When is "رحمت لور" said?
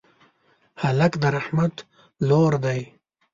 1.35-2.53